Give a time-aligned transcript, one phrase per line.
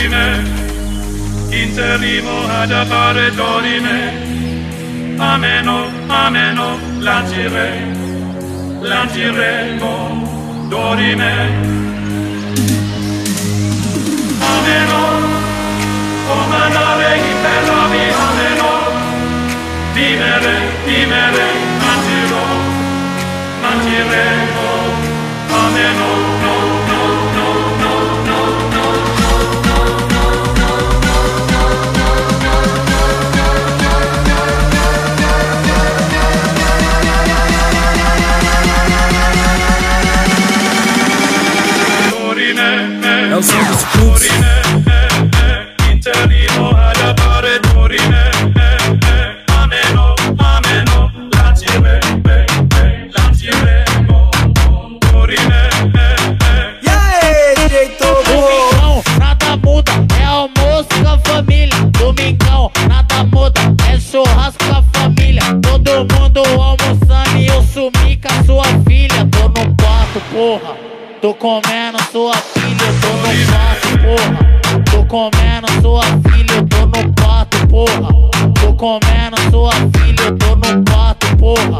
[0.00, 0.42] dorime,
[1.50, 4.12] inserimo ad appare dorime,
[5.18, 7.84] ameno, ameno, lancire,
[8.80, 11.32] lanciremo, dorime,
[14.40, 15.00] ameno,
[16.26, 18.70] comandare i ferrovi, ameno,
[19.92, 20.54] vivere,
[20.86, 21.69] vivere,
[68.44, 69.26] sua filha.
[69.30, 70.90] Tô no quarto, porra.
[71.20, 74.60] Tô comendo sua filha, tô no quarto, porra.
[74.90, 78.08] Tô comendo sua filha, eu tô no quarto, porra.
[78.58, 81.78] Tô comendo sua filha, eu tô no quarto, porra.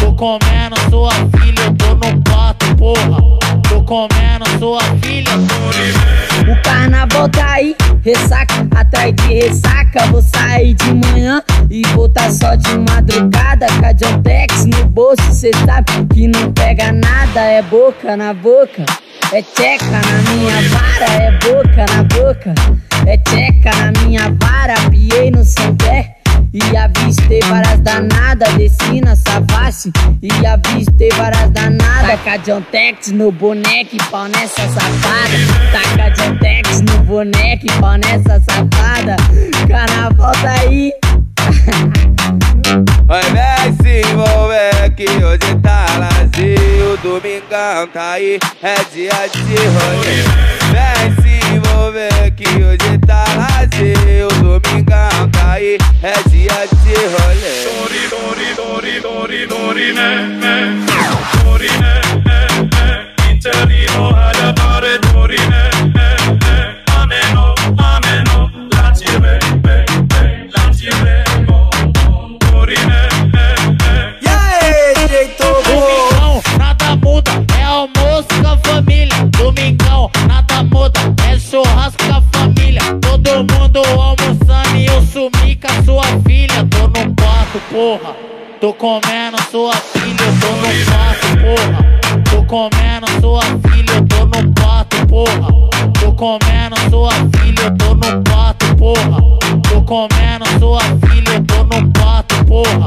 [0.00, 3.60] Tô comendo sua filha, eu tô no quarto, porra.
[3.68, 5.30] Tô comendo sua filha,
[6.50, 10.06] O carnaval tá aí, ressaca atrás de ressaca.
[10.10, 11.40] Vou sair de manhã
[11.70, 13.66] e voltar só de madrugada.
[13.78, 17.40] Com a John Tex no bolso, cê sabe que não pega nada.
[17.40, 18.84] É boca na boca,
[19.32, 21.12] é tcheca na minha vara.
[21.22, 22.54] É boca na boca,
[23.06, 24.74] é tcheca na minha vara.
[24.90, 26.16] Piei no seu pé.
[26.52, 33.30] E avistei várias danadas, desci na Savassi E avistei várias danadas Taca John Tex no
[33.30, 35.36] boneco pau nessa safada
[35.70, 39.16] Taca John Tex no boneco pau nessa safada
[47.22, 50.22] Domingão tá aí, é dia de rolê.
[50.72, 54.79] Vem se envolver que hoje tá vazio Domingão
[87.80, 88.14] porra.
[88.60, 91.80] Tô comendo sua filha, eu tô no quarto, porra.
[92.30, 95.48] Tô comendo sua filha, eu tô no quarto, porra.
[95.98, 99.22] Tô comendo sua filha, eu tô no quarto, porra.
[99.70, 102.86] Tô comendo sua filha, eu tô no quarto, porra.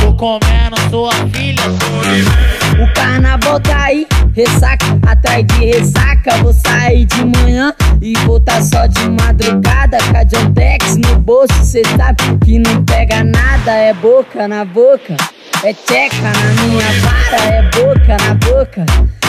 [0.00, 4.04] Tô comendo sua filha, O carnaval tá aí,
[4.34, 6.38] ressaca atrás de ressaca.
[6.42, 9.98] Vou sair de manhã e voltar só de madrugada.
[10.10, 13.70] Com a John Tex no bolso, cê sabe que não pega nada.
[13.70, 15.16] É boca na boca,
[15.62, 17.44] é tcheca na minha vara.
[17.44, 18.86] É boca na boca,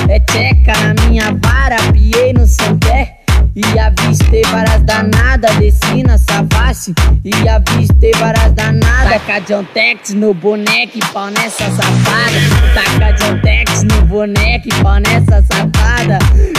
[0.10, 1.76] é tcheca na minha vara.
[1.92, 3.20] Piei no seu pé.
[3.56, 6.92] E avistei várias danadas, desci na Savassi
[7.24, 8.83] E avistei várias danadas
[9.14, 12.40] Taca John Tex no boneco pau nessa safada.
[12.74, 16.18] Taca John Tex no boneco pau nessa safada.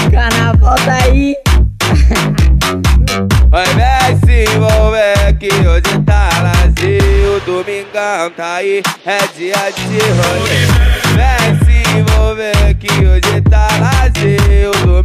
[0.09, 1.35] Carnaval tá aí.
[3.51, 7.41] Vai vem se envolver que hoje tá vazio.
[7.45, 10.61] Domingão tá aí, é dia de rolê.
[11.17, 13.85] Vem se envolver que hoje tá vazio.
[13.91, 15.04] Domingão aí, dia de o som